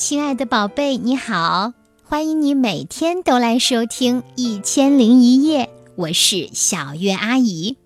[0.00, 7.76] 亲爱的宝贝，你好，欢迎你每天都来收听《一千零一夜》，我是小月阿姨。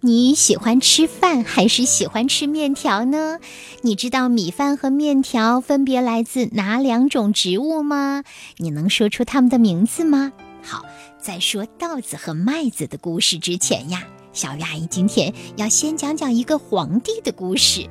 [0.00, 3.40] 你喜欢吃饭还是喜欢吃面条呢？
[3.82, 8.22] 你知道米饭和面条分别来自哪两种植物吗？
[8.58, 10.32] 你能说出它们的名字吗？
[10.62, 10.84] 好，
[11.20, 17.90] 在说稻子和麦子的故事之前呀，小月阿姨今天要先讲讲一个皇帝的故事。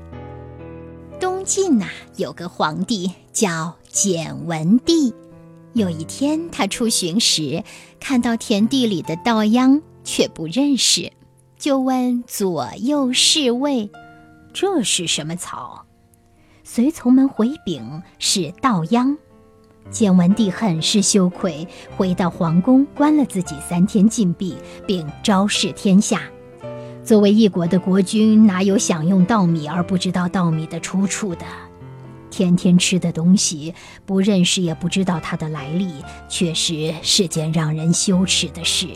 [1.19, 5.13] 东晋呐，有个皇帝叫简文帝。
[5.73, 7.63] 有一天，他出巡时
[7.99, 11.11] 看到田地里的稻秧，却不认识。
[11.57, 13.91] 就问左右侍卫
[14.53, 15.85] ：“这是什么草？”
[16.63, 19.17] 随从们回禀：“是稻秧。”
[19.91, 21.67] 简文帝很是羞愧，
[21.97, 24.55] 回到皇宫，关了自己三天禁闭，
[24.87, 26.21] 并昭示天下
[27.09, 31.45] ：“作为一国的国君，哪有享用稻米而不知道稻米的出处的？
[32.29, 33.73] 天天吃的东西，
[34.05, 35.91] 不认识也不知道它的来历，
[36.29, 38.87] 确实是件让人羞耻的事。”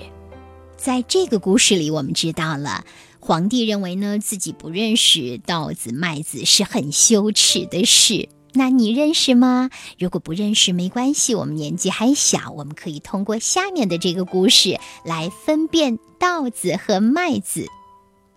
[0.78, 2.86] 在这个故事里，我们知道了，
[3.20, 8.30] 皇帝认为呢自己不认识稻子麦子是很羞耻的事。
[8.53, 9.72] 那你认识吗？
[9.98, 17.66] 如果不认识没关系，我们年纪还小，我们可以通过下面的这个故事来分辨稻子和麦子。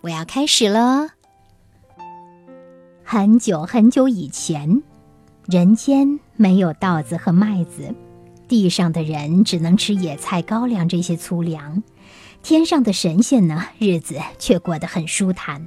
[0.07, 1.09] 我要开始了。
[3.03, 4.81] 很久很久以前，
[5.47, 7.93] 人间没有稻子和麦子，
[8.47, 11.83] 地上的人只能吃野菜、高粱这些粗粮。
[12.41, 15.67] 天上的神仙呢，日子却过得很舒坦。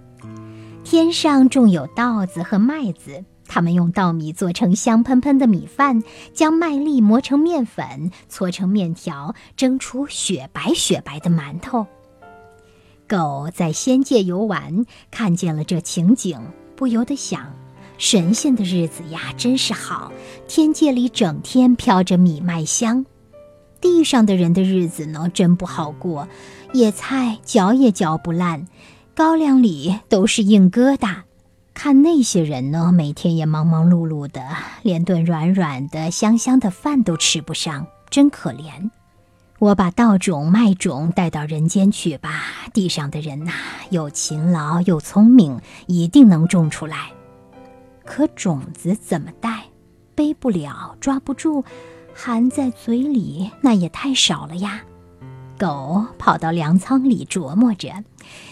[0.85, 6.01] 天上种有稻子和麦子，他们用稻米做成香喷喷的米饭，
[6.33, 11.85] 将麦粒磨成面粉，搓成面条，蒸出雪白雪白的馒头。
[13.09, 16.39] 狗在仙界游玩，看见了这情景，
[16.75, 17.51] 不由得想：
[17.97, 20.11] 神仙的日子呀，真是好！
[20.47, 23.07] 天界里整天飘着米麦香。
[23.81, 26.27] 地上的人的日子呢，真不好过，
[26.71, 28.67] 野菜嚼也嚼不烂，
[29.15, 31.23] 高粱里都是硬疙瘩。
[31.73, 34.43] 看那些人呢，每天也忙忙碌碌的，
[34.83, 38.91] 连顿软软的、香香的饭都吃不上，真可怜。
[39.59, 42.43] 我把稻种、麦种带到人间去吧，
[42.73, 43.51] 地上的人呐，
[43.89, 47.11] 又勤劳又聪明，一定能种出来。
[48.05, 49.65] 可种子怎么带？
[50.15, 51.63] 背不了，抓不住。
[52.15, 54.81] 含在嘴里，那也太少了呀！
[55.57, 58.03] 狗跑到粮仓里琢磨着，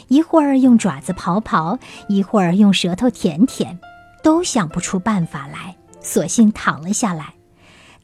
[0.09, 1.79] 一会儿用爪子刨刨，
[2.09, 3.79] 一会儿用舌头舔舔，
[4.21, 7.33] 都想不出办法来，索性躺了下来。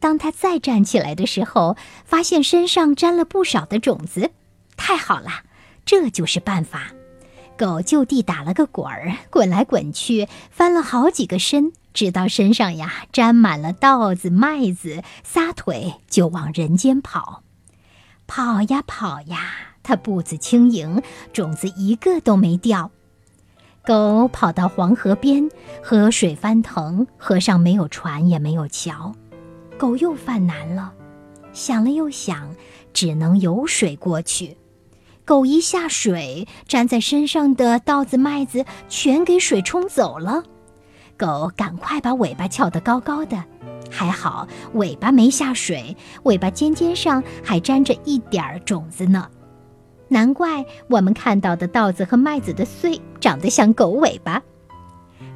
[0.04, 4.32] 当他再站起来的时候，发现身上沾了不少的种子。
[4.76, 5.30] 太好了，
[5.86, 6.92] 这就是办法！
[7.58, 11.72] 狗就地打了个滚儿，滚来滚去，翻了好几个身。
[11.94, 17.44] 直到身上呀沾满了稻子麦子，撒腿就往人间跑，
[18.28, 19.38] 跑呀跑呀，
[19.84, 22.92] 它步子轻盈，种子一个都没掉。
[23.86, 25.50] 狗跑到黄河边，
[25.82, 29.16] 河水翻腾，河上没有船也没有桥，
[29.78, 30.94] 狗又犯难了，
[31.52, 32.56] 想了又想，
[32.94, 34.56] 只能游水过去。
[35.26, 40.44] 狗一下水，粘在身上的稻子麦子全给水冲走了。
[41.18, 43.44] 狗赶快把尾巴翘得高高的，
[43.90, 49.30] 还好尾巴没下水，尾巴尖尖上还沾着一点儿种子呢。
[50.10, 54.42] 难怪我们看到的稻子和麦子的穗长得像狗尾巴。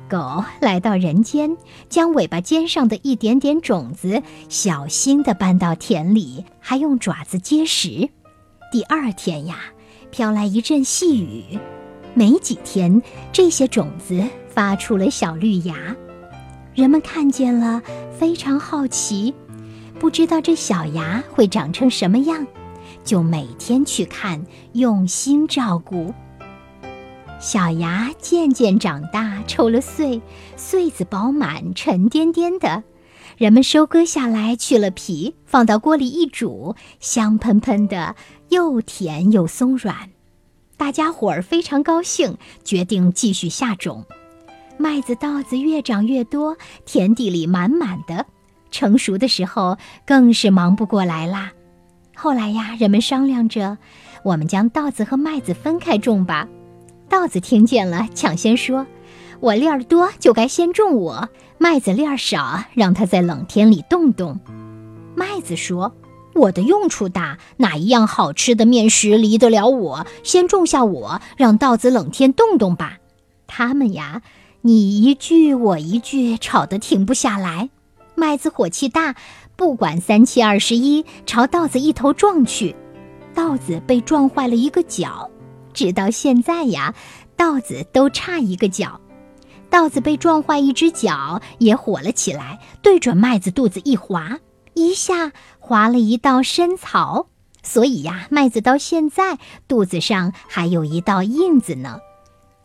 [0.10, 1.56] 狗来到人间，
[1.90, 8.10] 将尾巴尖上的一点点种子小心地搬到田里，还用爪子结实。
[8.72, 9.58] 第二天呀，
[10.10, 11.60] 飘来一阵细雨，
[12.14, 13.02] 没几天，
[13.32, 14.24] 这些种子。
[14.58, 15.76] 发出了小绿芽，
[16.74, 17.80] 人们看见了，
[18.18, 19.32] 非常好奇，
[20.00, 22.44] 不知道这小芽会长成什么样，
[23.04, 26.12] 就每天去看，用心照顾。
[27.40, 30.22] 小芽渐渐长大，抽了穗，
[30.56, 32.84] 穗子饱满，沉甸甸的。
[33.38, 38.16] 人们收割下来，去了皮，放到锅里一煮，香喷喷的，
[38.50, 40.10] 又甜又松软。
[40.78, 44.04] 大家伙儿非常高兴，决定继续下种。
[44.78, 48.26] 麦子、稻子越长越多，田地里满满的，
[48.72, 49.78] 成熟的时候
[50.08, 51.52] 更是忙不过来啦。
[52.16, 53.78] 后来呀，人们商量着，
[54.24, 56.48] 我们将稻子和麦子分开种吧。
[57.10, 58.86] 稻子听见了，抢先说
[59.40, 64.40] ：“我粒儿多，就该先种我；麦子粒儿少，让它在冷天里冻冻。”
[65.16, 65.94] 麦子说
[66.36, 70.06] ：“我的用处大，哪一样好吃的面食离得了我？
[70.24, 72.98] 先种下我，让稻子冷天冻冻吧。”
[73.48, 74.22] 他们呀。
[74.62, 77.70] 你一句我一句，吵得停不下来。
[78.16, 79.16] 麦子火气大，
[79.56, 82.76] 不管三七二十一，朝稻子一头撞去，
[83.34, 85.30] 稻子被撞坏了一个角。
[85.78, 86.96] 直到现在呀，
[87.36, 89.00] 稻子都差一个角。
[89.70, 94.40] 稻子被撞坏一只脚，也火了起来，对准麦子肚子一划，
[94.74, 97.28] 一下划了一道深槽。
[97.62, 99.38] 所以呀，麦子到现在
[99.68, 102.00] 肚子上还有一道印子呢。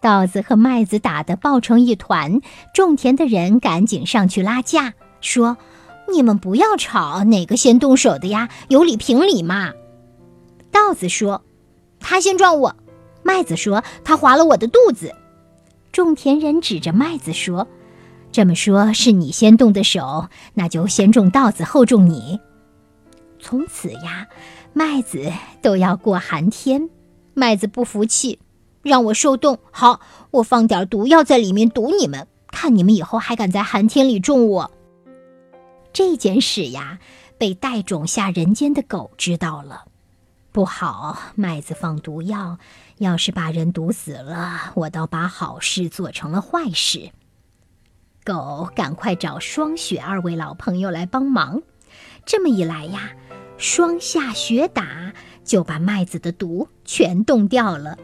[0.01, 2.41] 稻子和麦子打得抱成一团，
[2.73, 4.95] 种田的人赶紧上去拉架。
[5.21, 5.59] 说
[6.11, 8.49] ：“你们不要吵，哪个先动手的呀？
[8.69, 9.73] 有理评理嘛。”
[10.73, 11.45] 稻子说
[12.01, 12.77] ：“他先撞我。”
[13.23, 15.15] 麦子说：“他划了我的肚子。”
[15.93, 17.67] 种田人指着麦子说
[18.33, 22.41] ：“这么说，是你先动的手，那就先种稻子，后种你。”
[23.39, 24.27] 从此呀，
[24.73, 25.31] 麦子
[25.61, 26.89] 都要过寒天。
[27.35, 28.39] 麦子不服气，
[28.83, 29.59] 让我受冻。
[29.71, 34.71] 好，我放点毒药在里面毒你们，看你们以后还敢在寒天里种我。
[35.93, 36.99] 这件事呀，
[37.39, 39.85] 被带种下人间的狗知道了，
[40.53, 41.19] 不好！
[41.35, 42.59] 麦子放毒药，
[42.99, 47.11] 要是把人毒死了，我倒把好事做成了坏事。
[48.23, 51.63] 狗赶快找霜雪二位老朋友来帮忙。
[52.27, 53.13] 这么一来呀，
[53.57, 57.97] 霜下雪打就把麦子的毒全冻掉了。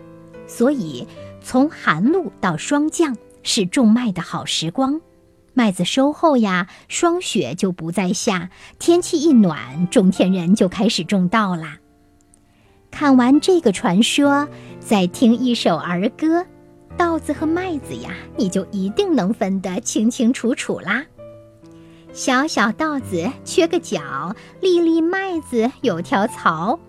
[0.47, 1.07] 所以，
[1.43, 5.03] 从寒露到霜降是种麦的好时光。
[5.53, 8.49] 麦子收后呀，霜雪就不再下，
[8.79, 11.79] 天气一暖，种田人就开始种稻啦。
[12.91, 14.49] 看完这个传说，
[14.81, 16.45] 再听一首儿歌，
[16.97, 21.05] 稻子和麦子呀，你就一定能分得清清楚楚啦。
[22.13, 26.81] 小小稻子缺个角，粒粒麦子有条槽。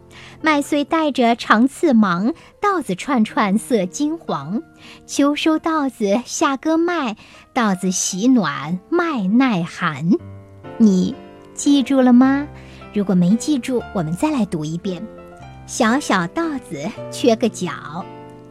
[0.42, 4.64] 麦穗带着长刺芒，稻子串串色金黄。
[5.06, 7.16] 秋收稻子，夏割麦，
[7.54, 10.10] 稻子喜暖，麦耐寒。
[10.78, 11.14] 你
[11.54, 12.48] 记住了吗？
[12.94, 15.06] 如果没记住，我们再来读一遍：
[15.70, 18.04] 小小稻子缺个角，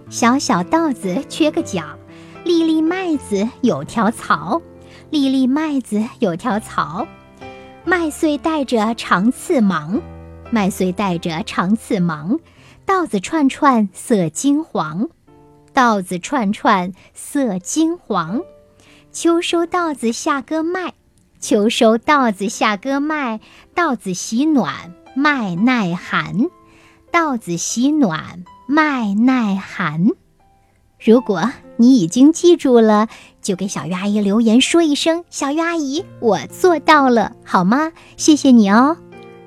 [0.09, 1.83] 小小稻子缺个角，
[2.45, 4.63] 粒粒麦子有条槽，
[5.11, 7.09] 粒粒麦子有条槽。
[7.85, 10.01] 麦穗带着长刺芒。
[10.53, 12.39] 麦穗带着长刺芒，
[12.87, 15.09] 稻子串串色金黄，
[15.73, 18.43] 稻子串串色金黄。
[19.11, 20.95] 秋收稻子夏割麦，
[21.41, 23.41] 秋收稻子夏割麦，
[23.75, 26.47] 稻子喜暖麦耐寒，
[27.21, 30.07] 稻子喜暖麦耐寒。
[31.01, 33.09] 如果你已经记住了，
[33.43, 38.97] 就给小鱼阿姨留言说一声：“小鱼阿姨，我做到了，好吗？”谢谢你哦。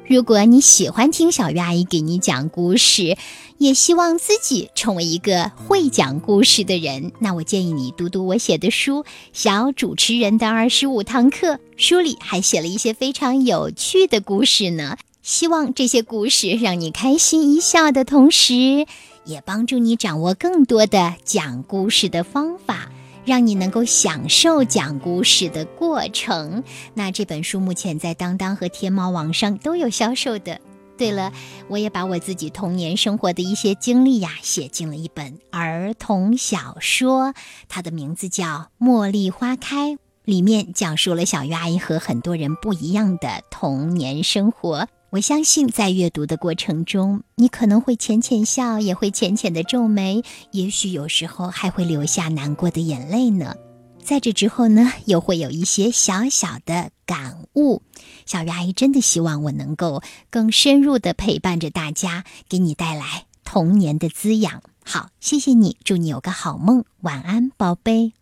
[0.06, 3.16] 如果你喜欢听小鱼阿姨给你讲故事，
[3.58, 14.98] 也希望自己成为一个会讲故事的人，那我建议你读读我写的书《小主持人的二十五堂课》，书里还写了一些非常有趣的故事呢。
[15.22, 18.86] 希望这些故事让你开心一笑的同时，
[19.24, 22.90] 也帮助你掌握更多的讲故事的方法。
[23.24, 26.64] 让你能够享受讲故事的过程。
[26.96, 30.60] 那这本书目前在当当和天猫网上都有销售的。
[30.98, 31.32] 对了，
[31.68, 37.36] 我也把我自己童年生活的一些经历呀，写进了一本儿童小说，
[37.70, 38.46] 它的名字叫
[38.84, 39.92] 《茉莉花开》，
[40.26, 44.88] 里面讲述了小鱼阿姨和很多人不一样的童年生活。
[45.12, 53.54] 我相信，在阅读的过程中，你可能会浅浅笑，也会浅浅的皱眉，也许有时候还会流下难过的眼泪呢。
[54.02, 57.82] 在这之后呢，又会有一些小小的感悟。
[58.26, 64.64] 小鱼阿姨真的希望我能够更深入的陪伴着大家，给你带来童年的滋养。
[64.86, 68.14] 好，谢谢你，祝你有个好梦，晚安，宝贝。